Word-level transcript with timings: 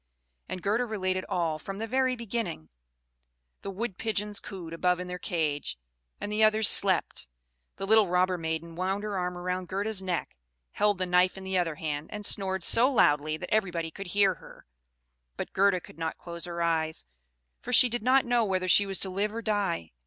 And 0.49 0.63
Gerda 0.63 0.87
related 0.87 1.25
all, 1.29 1.59
from 1.59 1.77
the 1.77 1.85
very 1.85 2.15
beginning: 2.15 2.69
the 3.61 3.69
Wood 3.69 3.99
pigeons 3.99 4.39
cooed 4.39 4.73
above 4.73 4.99
in 4.99 5.05
their 5.07 5.19
cage, 5.19 5.77
and 6.19 6.31
the 6.31 6.43
others 6.43 6.67
slept. 6.67 7.27
The 7.75 7.85
little 7.85 8.07
robber 8.07 8.35
maiden 8.39 8.73
wound 8.75 9.03
her 9.03 9.15
arm 9.15 9.37
round 9.37 9.67
Gerda's 9.67 10.01
neck, 10.01 10.35
held 10.71 10.97
the 10.97 11.05
knife 11.05 11.37
in 11.37 11.43
the 11.43 11.55
other 11.59 11.75
hand, 11.75 12.07
and 12.11 12.25
snored 12.25 12.63
so 12.63 12.89
loud 12.89 13.21
that 13.23 13.53
everybody 13.53 13.91
could 13.91 14.07
hear 14.07 14.33
her; 14.41 14.65
but 15.37 15.53
Gerda 15.53 15.79
could 15.79 15.99
not 15.99 16.17
close 16.17 16.45
her 16.45 16.63
eyes, 16.63 17.05
for 17.61 17.71
she 17.71 17.87
did 17.87 18.01
not 18.01 18.25
know 18.25 18.43
whether 18.43 18.67
she 18.67 18.87
was 18.87 18.97
to 19.01 19.09
live 19.11 19.31
or 19.35 19.43
die. 19.43 19.91